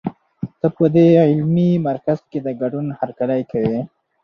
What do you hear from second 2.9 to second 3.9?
هرکلی کوي.